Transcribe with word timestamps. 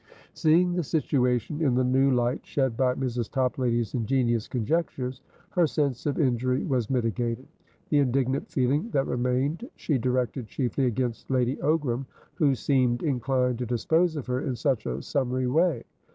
Seeing 0.33 0.73
the 0.73 0.81
situation 0.81 1.61
in 1.61 1.75
the 1.75 1.83
new 1.83 2.09
light 2.09 2.43
shed 2.43 2.75
by 2.75 2.95
Mrs. 2.95 3.29
Toplady's 3.29 3.93
ingenious 3.93 4.47
conjectures, 4.47 5.21
her 5.51 5.67
sense 5.67 6.07
of 6.07 6.17
injury 6.19 6.65
was 6.65 6.89
mitigated; 6.89 7.45
the 7.89 7.99
indignant 7.99 8.49
feeling 8.49 8.89
that 8.93 9.05
remained 9.05 9.69
she 9.75 9.99
directed 9.99 10.47
chiefly 10.47 10.87
against 10.87 11.29
Lady 11.29 11.57
Ogram, 11.57 12.07
who 12.33 12.55
seemed 12.55 13.03
inclined 13.03 13.59
to 13.59 13.65
dispose 13.67 14.15
of 14.15 14.25
her 14.25 14.41
in 14.41 14.55
such 14.55 14.87
a 14.87 15.03
summary 15.03 15.45
way. 15.45 15.83